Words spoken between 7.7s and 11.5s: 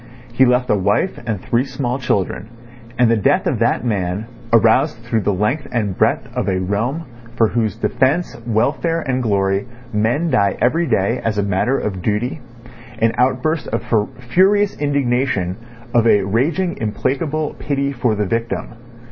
defence, welfare, and glory men die every day as